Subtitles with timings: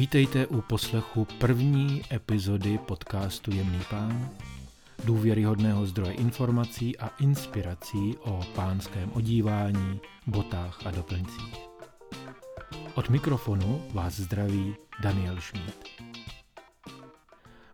[0.00, 4.30] Vítejte u poslechu první epizody podcastu Jemný pán,
[5.04, 11.54] důvěryhodného zdroje informací a inspirací o pánském odívání, botách a doplňcích.
[12.94, 15.84] Od mikrofonu vás zdraví Daniel Schmidt.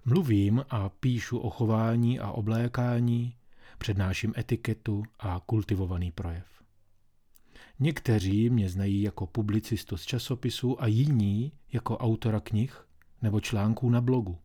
[0.04, 3.34] Mluvím a píšu o chování a oblékání,
[3.78, 6.55] přednáším etiketu a kultivovaný projev.
[7.78, 12.86] Někteří mě znají jako publicistu z časopisu a jiní jako autora knih
[13.22, 14.38] nebo článků na blogu.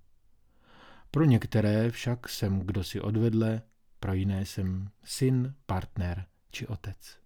[1.12, 3.62] Pro některé však jsem kdo si odvedle,
[4.00, 7.18] pro jiné jsem syn, partner či otec.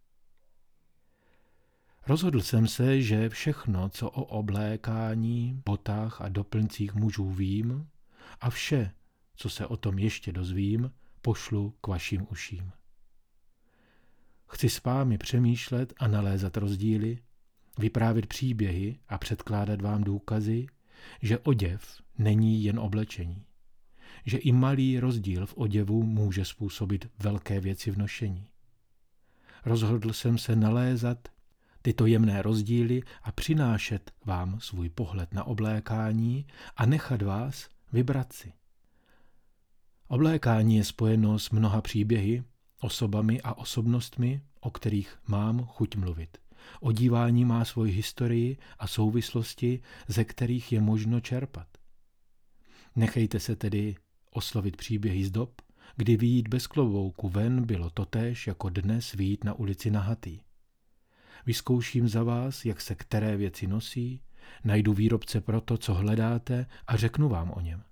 [2.08, 7.88] Rozhodl jsem se, že všechno, co o oblékání, botách a doplňcích mužů vím,
[8.41, 8.91] a vše,
[9.35, 10.91] co se o tom ještě dozvím,
[11.22, 12.72] pošlu k vašim uším.
[14.55, 17.18] Chci s vámi přemýšlet a nalézat rozdíly,
[17.77, 20.68] vyprávět příběhy a předkládat vám důkazy,
[21.21, 23.46] že oděv není jen oblečení.
[24.26, 28.48] Že i malý rozdíl v oděvu může způsobit velké věci v nošení.
[29.66, 31.27] Rozhodl jsem se nalézat
[31.82, 36.46] tyto jemné rozdíly a přinášet vám svůj pohled na oblékání
[36.77, 38.54] a nechat vás vybrat si.
[40.07, 42.44] Oblékání je spojeno s mnoha příběhy,
[42.86, 46.38] osobami a osobnostmi, o kterých mám chuť mluvit.
[46.82, 51.68] Odívání má svoji historii a souvislosti, ze kterých je možno čerpat.
[52.96, 53.96] Nechejte se tedy
[54.32, 55.62] oslovit příběhy z dob,
[55.96, 60.40] kdy výjít bez klobouku ven bylo totéž jako dnes výjít na ulici nahatý.
[61.46, 64.22] Vyzkouším za vás, jak se které věci nosí,
[64.63, 67.84] najdu výrobce pro to, co hledáte a řeknu vám o něm.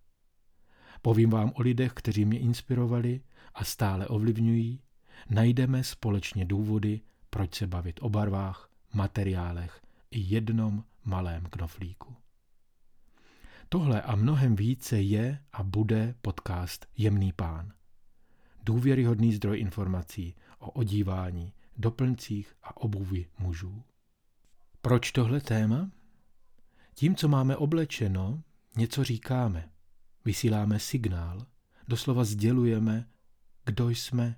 [1.01, 3.21] Povím vám o lidech, kteří mě inspirovali
[3.53, 4.79] a stále ovlivňují,
[5.29, 12.15] najdeme společně důvody, proč se bavit o barvách, materiálech i jednom malém knoflíku.
[13.69, 17.73] Tohle a mnohem více je a bude podcast Jemný pán.
[18.63, 23.83] Důvěryhodný zdroj informací o odívání, doplňcích a obuvi mužů.
[24.81, 25.91] Proč tohle téma?
[26.93, 28.43] Tím, co máme oblečeno,
[28.77, 29.69] něco říkáme.
[30.25, 31.45] Vysíláme signál,
[31.87, 33.07] doslova sdělujeme,
[33.65, 34.35] kdo jsme.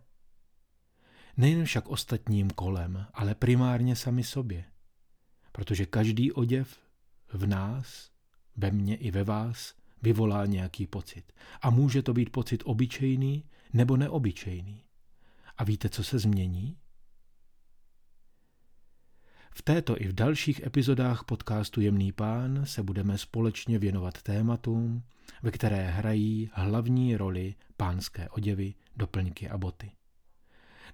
[1.37, 4.65] Nejen však ostatním kolem, ale primárně sami sobě.
[5.51, 6.79] Protože každý oděv
[7.33, 8.11] v nás,
[8.55, 11.33] ve mně i ve vás, vyvolá nějaký pocit.
[11.61, 14.83] A může to být pocit obyčejný nebo neobyčejný.
[15.57, 16.77] A víte, co se změní?
[19.57, 25.03] V této i v dalších epizodách podcastu Jemný pán se budeme společně věnovat tématům,
[25.43, 29.91] ve které hrají hlavní roli pánské oděvy, doplňky a boty.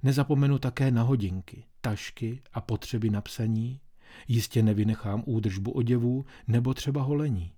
[0.03, 3.81] Nezapomenu také na hodinky, tašky a potřeby napsaní,
[4.27, 7.53] jistě nevynechám údržbu oděvů nebo třeba holení.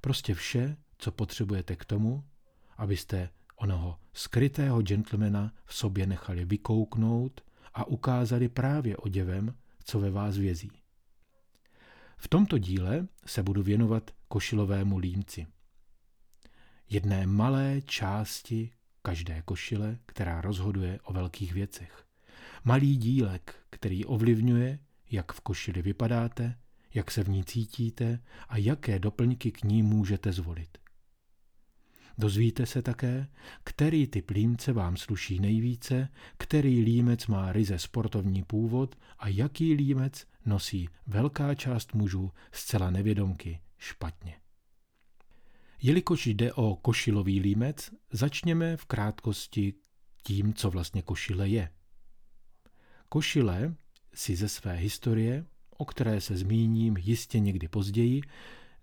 [0.00, 2.24] Prostě vše, co potřebujete k tomu,
[2.76, 7.40] abyste onoho skrytého gentlemana v sobě nechali vykouknout
[7.74, 10.70] a ukázali právě oděvem, co ve vás vězí.
[12.16, 15.46] V tomto díle se budu věnovat košilovému límci.
[16.90, 18.70] Jedné malé části
[19.08, 22.04] každé košile, která rozhoduje o velkých věcech.
[22.64, 24.78] Malý dílek, který ovlivňuje,
[25.10, 26.58] jak v košili vypadáte,
[26.94, 30.78] jak se v ní cítíte a jaké doplňky k ní můžete zvolit.
[32.18, 33.28] Dozvíte se také,
[33.64, 36.08] který typ límce vám sluší nejvíce,
[36.38, 43.60] který límec má ryze sportovní původ a jaký límec nosí velká část mužů zcela nevědomky
[43.78, 44.36] špatně.
[45.82, 49.74] Jelikož jde o košilový límec, začněme v krátkosti
[50.22, 51.70] tím, co vlastně košile je.
[53.08, 53.74] Košile
[54.14, 58.20] si ze své historie, o které se zmíním jistě někdy později,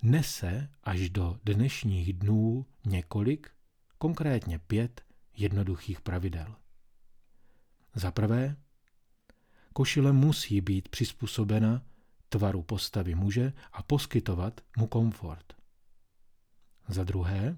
[0.03, 3.50] nese až do dnešních dnů několik,
[3.97, 5.01] konkrétně pět
[5.38, 6.55] jednoduchých pravidel.
[7.95, 8.55] Za prvé,
[9.73, 11.85] košile musí být přizpůsobena
[12.29, 15.53] tvaru postavy muže a poskytovat mu komfort.
[16.87, 17.58] Za druhé,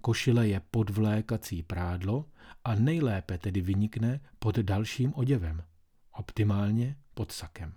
[0.00, 2.30] košile je podvlékací prádlo
[2.64, 5.64] a nejlépe tedy vynikne pod dalším oděvem,
[6.12, 7.74] optimálně pod sakem.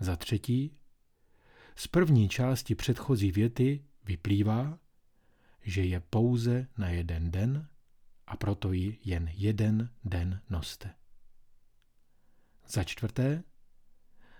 [0.00, 0.76] Za třetí,
[1.76, 4.78] z první části předchozí věty vyplývá,
[5.62, 7.68] že je pouze na jeden den
[8.26, 10.94] a proto ji jen jeden den noste.
[12.68, 13.42] Za čtvrté,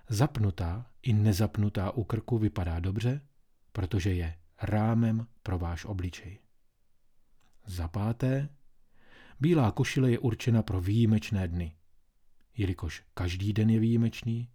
[0.09, 3.21] zapnutá i nezapnutá u krku vypadá dobře,
[3.73, 6.39] protože je rámem pro váš obličej.
[7.67, 8.49] Za páté,
[9.41, 11.77] bílá košile je určena pro výjimečné dny.
[12.57, 14.49] Jelikož každý den je výjimečný,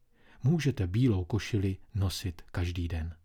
[0.43, 3.15] můžete bílou košili nosit každý den.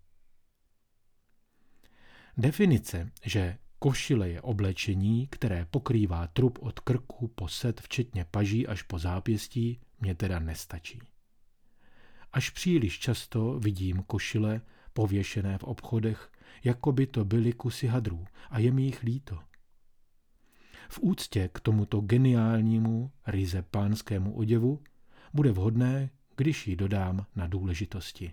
[2.36, 8.82] Definice, že košile je oblečení, které pokrývá trup od krku po set, včetně paží až
[8.82, 11.00] po zápěstí, mě teda nestačí.
[12.32, 14.60] Až příliš často vidím košile
[14.92, 16.32] pověšené v obchodech,
[16.64, 19.38] jako by to byly kusy hadrů a je mi jich líto.
[20.88, 24.82] V úctě k tomuto geniálnímu, ryze pánskému oděvu
[25.34, 28.32] bude vhodné, když ji dodám na důležitosti.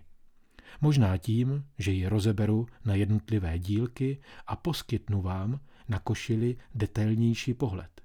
[0.80, 8.00] Možná tím, že ji rozeberu na jednotlivé dílky a poskytnu vám na košili detailnější pohled.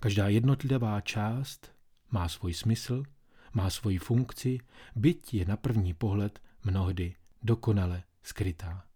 [0.00, 1.72] Každá jednotlivá část
[2.10, 3.02] má svůj smysl,
[3.52, 4.58] má svoji funkci,
[4.96, 8.86] byť je na první pohled mnohdy dokonale skrytá.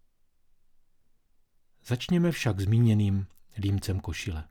[1.85, 3.27] Začněme však zmíněným
[3.57, 4.47] límcem košile.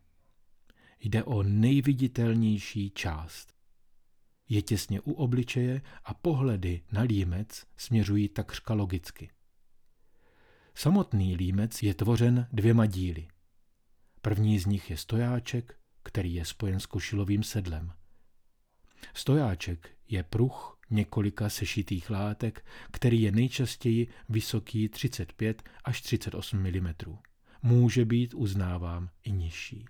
[1.01, 3.55] Jde o nejviditelnější část.
[4.49, 9.31] Je těsně u obličeje a pohledy na límec směřují takřka logicky.
[10.75, 13.29] Samotný límec je tvořen dvěma díly.
[14.23, 17.93] První z nich je stojáček, který je spojen s košilovým sedlem.
[19.15, 27.17] Stojáček je pruh několika sešitých látek, který je nejčastěji vysoký 35 až 38 mm.
[27.63, 29.85] Může být uznávám i nižší.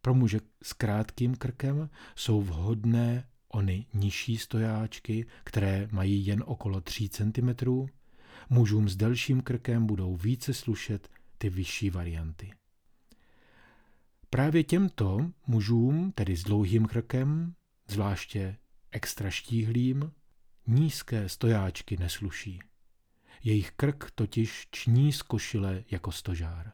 [0.00, 7.08] Pro muže s krátkým krkem jsou vhodné ony nižší stojáčky, které mají jen okolo 3
[7.08, 7.50] cm.
[8.50, 11.08] Mužům s delším krkem budou více slušet
[11.38, 12.52] ty vyšší varianty.
[14.30, 17.54] Právě těmto mužům, tedy s dlouhým krkem,
[17.88, 18.56] zvláště
[18.94, 20.12] extra štíhlým,
[20.66, 22.60] nízké stojáčky nesluší.
[23.42, 26.72] Jejich krk totiž ční z košile jako stožár.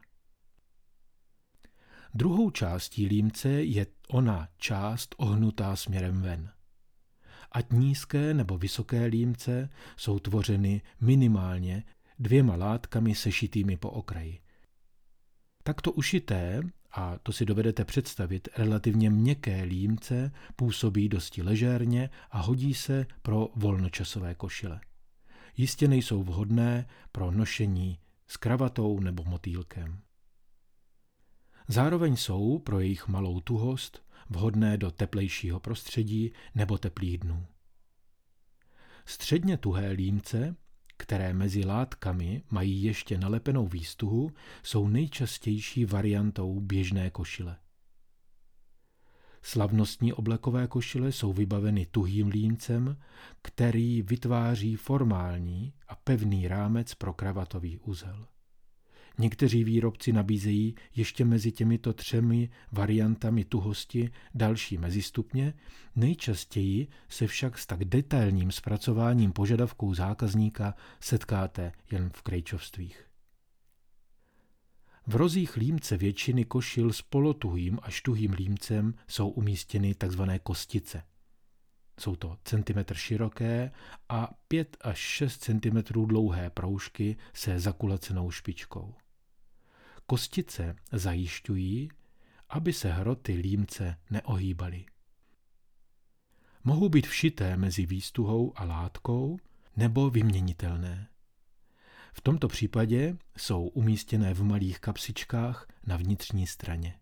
[2.13, 6.51] Druhou částí límce je ona část ohnutá směrem ven.
[7.51, 11.83] Ať nízké nebo vysoké límce jsou tvořeny minimálně
[12.19, 14.39] dvěma látkami sešitými po okraji.
[15.63, 16.61] Takto ušité
[16.91, 23.49] a to si dovedete představit, relativně měkké límce působí dosti ležérně a hodí se pro
[23.55, 24.81] volnočasové košile.
[25.57, 30.01] Jistě nejsou vhodné pro nošení s kravatou nebo motýlkem.
[31.67, 37.45] Zároveň jsou pro jejich malou tuhost vhodné do teplejšího prostředí nebo teplých dnů.
[39.05, 40.55] Středně tuhé límce
[41.01, 44.31] které mezi látkami mají ještě nalepenou výstuhu,
[44.63, 47.57] jsou nejčastější variantou běžné košile.
[49.41, 52.97] Slavnostní oblekové košile jsou vybaveny tuhým líncem,
[53.41, 58.27] který vytváří formální a pevný rámec pro kravatový úzel.
[59.17, 65.53] Někteří výrobci nabízejí ještě mezi těmito třemi variantami tuhosti další mezistupně,
[65.95, 73.07] nejčastěji se však s tak detailním zpracováním požadavků zákazníka setkáte jen v krejčovstvích.
[75.07, 80.21] V rozích límce většiny košil s polotuhým až tuhým límcem jsou umístěny tzv.
[80.43, 81.03] kostice.
[82.01, 83.71] Jsou to centimetr široké
[84.09, 88.95] a 5 až 6 cm dlouhé proužky se zakulacenou špičkou.
[90.05, 91.89] Kostice zajišťují,
[92.49, 94.85] aby se hroty límce neohýbaly.
[96.63, 99.39] Mohou být všité mezi výstuhou a látkou
[99.77, 101.07] nebo vyměnitelné.
[102.13, 107.00] V tomto případě jsou umístěné v malých kapsičkách na vnitřní straně.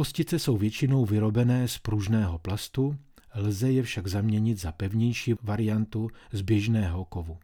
[0.00, 2.98] Kostice jsou většinou vyrobené z pružného plastu,
[3.34, 7.38] lze je však zaměnit za pevnější variantu z běžného kovu.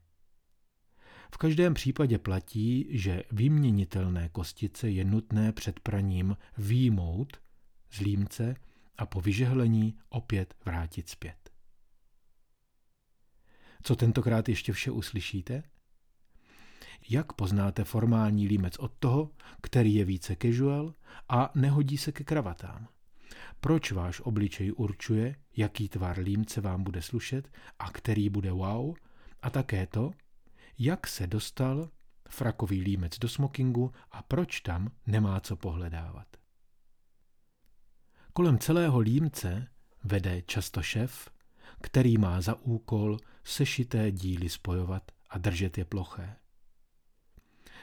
[1.30, 7.36] V každém případě platí, že vyměnitelné kostice je nutné před praním výmout
[7.90, 8.56] z límce
[8.98, 11.50] a po vyžehlení opět vrátit zpět.
[13.82, 15.62] Co tentokrát ještě vše uslyšíte?
[17.08, 19.30] Jak poznáte formální límec od toho,
[19.62, 20.94] který je více casual
[21.28, 22.88] a nehodí se ke kravatám?
[23.60, 28.94] Proč váš obličej určuje, jaký tvar límce vám bude slušet a který bude wow?
[29.42, 30.10] A také to,
[30.78, 31.90] jak se dostal
[32.28, 36.26] frakový límec do smokingu a proč tam nemá co pohledávat.
[38.32, 39.68] Kolem celého límce
[40.04, 41.30] vede často šef,
[41.82, 46.36] který má za úkol sešité díly spojovat a držet je ploché.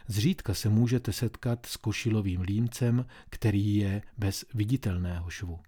[0.07, 5.59] Zřídka se můžete setkat s košilovým límcem, který je bez viditelného švu.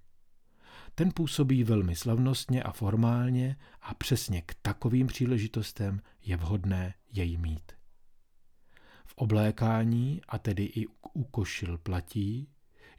[0.95, 7.71] Ten působí velmi slavnostně a formálně a přesně k takovým příležitostem je vhodné jej mít.
[9.05, 12.49] V oblékání, a tedy i u košil platí,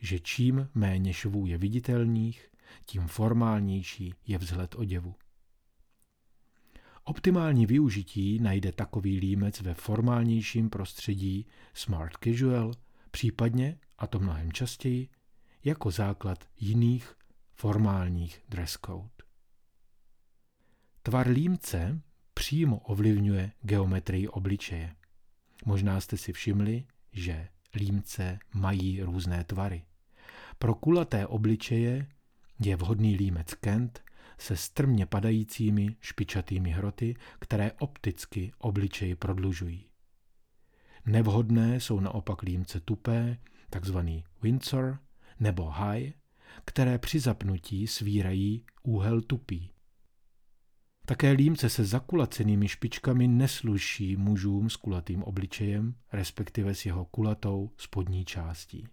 [0.00, 2.49] že čím méně švů je viditelných,
[2.87, 5.14] tím formálnější je vzhled oděvu.
[7.08, 12.72] Optimální využití najde takový límec ve formálnějším prostředí smart casual,
[13.10, 15.08] případně, a to mnohem častěji,
[15.64, 17.14] jako základ jiných
[17.54, 19.08] formálních dress code.
[21.02, 22.00] Tvar límce
[22.34, 24.96] přímo ovlivňuje geometrii obličeje.
[25.64, 29.84] Možná jste si všimli, že límce mají různé tvary.
[30.58, 32.06] Pro kulaté obličeje
[32.60, 34.02] je vhodný límec Kent
[34.38, 39.87] se strmě padajícími špičatými hroty, které opticky obličej prodlužují.
[41.07, 43.38] Nevhodné jsou naopak límce tupé,
[43.71, 44.99] takzvaný Windsor
[45.40, 46.12] nebo High,
[46.64, 49.71] které při zapnutí svírají úhel tupý.
[51.07, 58.25] Také límce se zakulacenými špičkami nesluší mužům s kulatým obličejem, respektive s jeho kulatou spodní
[58.25, 58.88] částí.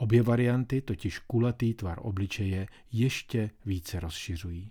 [0.00, 4.68] Obě varianty totiž kulatý tvar obličeje ještě více rozšiřují.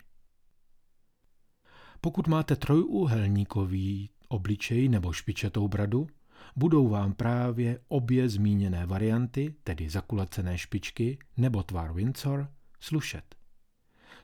[2.01, 6.07] Pokud máte trojúhelníkový obličej nebo špičatou bradu,
[6.55, 13.35] budou vám právě obě zmíněné varianty, tedy zakulacené špičky nebo tvar Windsor, slušet.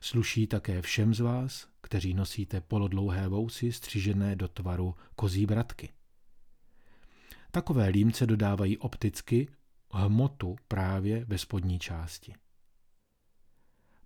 [0.00, 5.88] Sluší také všem z vás, kteří nosíte polodlouhé vousy střižené do tvaru kozí bratky.
[7.50, 9.48] Takové límce dodávají opticky
[9.94, 12.34] hmotu právě ve spodní části.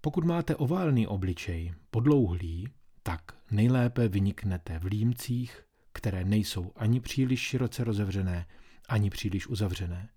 [0.00, 2.68] Pokud máte oválný obličej, podlouhlý,
[3.02, 8.46] tak nejlépe vyniknete v límcích, které nejsou ani příliš široce rozevřené,
[8.88, 10.08] ani příliš uzavřené.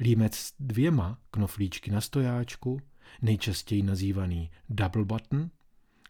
[0.00, 2.80] Límec s dvěma knoflíčky na stojáčku,
[3.22, 5.50] nejčastěji nazývaný double button,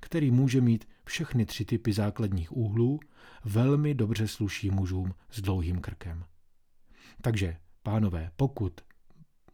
[0.00, 3.00] který může mít všechny tři typy základních úhlů,
[3.44, 6.24] velmi dobře sluší mužům s dlouhým krkem.
[7.22, 8.80] Takže, pánové, pokud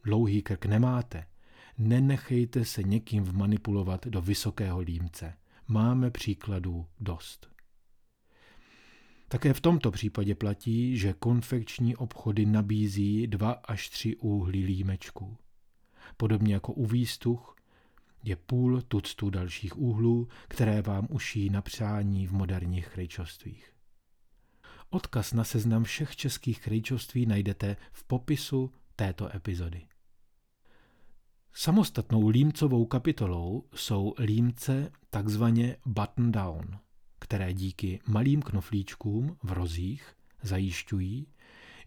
[0.03, 1.25] dlouhý krk nemáte,
[1.77, 5.33] nenechejte se někým vmanipulovat do vysokého límce.
[5.67, 7.49] Máme příkladů dost.
[9.27, 15.37] Také v tomto případě platí, že konfekční obchody nabízí dva až tři úhly límečků.
[16.17, 17.55] Podobně jako u výstuch
[18.23, 23.76] je půl tuctu dalších úhlů, které vám uší na přání v moderních krejčovstvích.
[24.89, 29.87] Odkaz na seznam všech českých krejčovství najdete v popisu této epizody.
[31.53, 36.79] Samostatnou límcovou kapitolou jsou límce takzvaně button down,
[37.19, 41.27] které díky malým knoflíčkům v rozích zajišťují,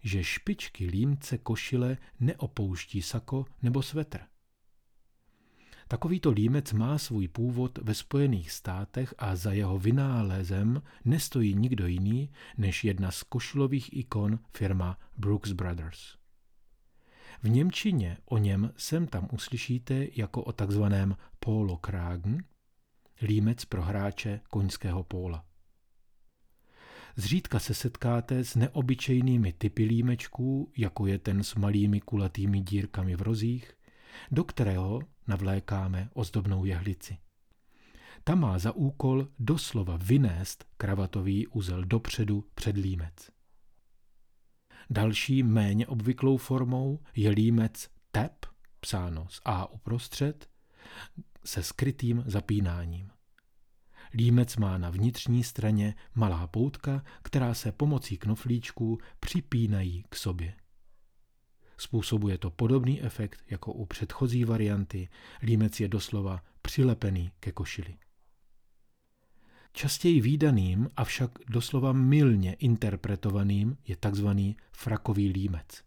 [0.03, 4.19] že špičky límce košile neopouští sako nebo svetr.
[5.91, 12.29] Takovýto límec má svůj původ ve Spojených státech a za jeho vynálezem nestojí nikdo jiný
[12.57, 16.15] než jedna z košilových ikon firma Brooks Brothers.
[17.43, 22.43] V Němčině o něm sem tam uslyšíte jako o takzvaném polo kragen,
[23.21, 25.45] límec pro hráče koňského póla.
[27.15, 33.21] Zřídka se setkáte s neobyčejnými typy límečků, jako je ten s malými kulatými dírkami v
[33.21, 33.71] rozích,
[34.31, 37.17] do kterého navlékáme ozdobnou jehlici.
[38.23, 43.15] Ta má za úkol doslova vynést kravatový úzel dopředu před límec.
[44.89, 48.45] Další méně obvyklou formou je límec tep,
[48.79, 50.49] psáno s A uprostřed,
[51.45, 53.11] se skrytým zapínáním.
[54.13, 60.60] Límec má na vnitřní straně malá poutka, která se pomocí knoflíčků připínají k sobě.
[61.81, 65.09] Způsobuje to podobný efekt jako u předchozí varianty.
[65.41, 67.97] Límec je doslova přilepený ke košili.
[69.73, 74.27] Častěji výdaným, avšak doslova mylně interpretovaným je tzv.
[74.71, 75.83] frakový límec,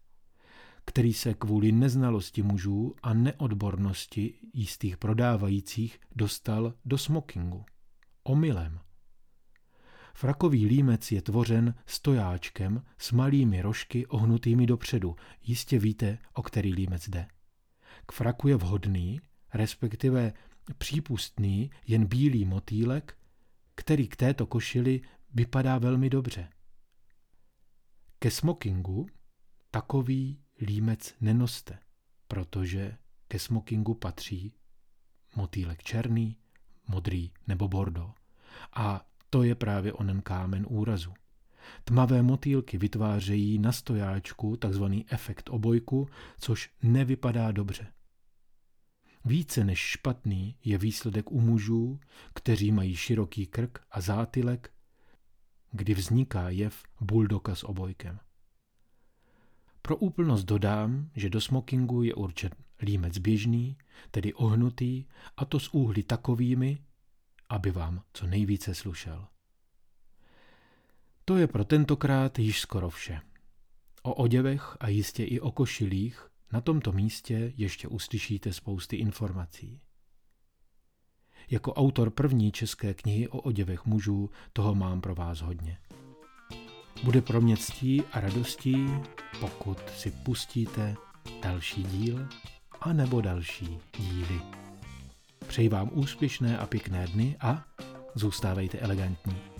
[0.85, 7.65] který se kvůli neznalosti mužů a neodbornosti jistých prodávajících dostal do smokingu.
[8.23, 8.79] Omylem.
[10.17, 15.15] Frakový límec je tvořen stojáčkem s malými rožky ohnutými dopředu.
[15.43, 17.27] Jistě víte, o který límec jde.
[18.05, 19.21] K fraku je vhodný,
[19.53, 20.33] respektive
[20.77, 23.17] přípustný jen bílý motýlek,
[23.75, 25.01] který k této košili
[25.33, 26.49] vypadá velmi dobře.
[28.19, 29.07] Ke smokingu
[29.71, 31.79] takový límec nenoste,
[32.27, 34.53] protože ke smokingu patří
[35.35, 36.37] motýlek černý,
[36.87, 38.13] modrý nebo bordo.
[38.73, 41.13] A to je právě onen kámen úrazu.
[41.83, 47.87] Tmavé motýlky vytvářejí na stojáčku takzvaný efekt obojku, což nevypadá dobře.
[49.25, 51.99] Více než špatný je výsledek u mužů,
[52.33, 54.73] kteří mají široký krk a zátylek,
[55.71, 58.19] kdy vzniká jev buldoka s obojkem.
[59.81, 62.51] Pro úplnost dodám, že do smokingu je určen
[62.81, 63.77] límec běžný,
[64.11, 65.05] tedy ohnutý,
[65.37, 66.77] a to s úhly takovými,
[67.49, 69.27] aby vám co nejvíce slušel.
[71.25, 73.21] To je pro tentokrát již skoro vše.
[74.03, 79.81] O oděvech a jistě i o košilích na tomto místě ještě uslyšíte spousty informací.
[81.51, 85.77] Jako autor první české knihy o oděvech mužů toho mám pro vás hodně.
[87.03, 88.75] Bude pro mě ctí a radostí,
[89.39, 90.95] pokud si pustíte
[91.41, 92.27] další díl
[92.81, 94.64] a nebo další díly.
[95.55, 97.63] Přeji vám úspěšné a pěkné dny a
[98.15, 99.54] zůstávejte elegantní.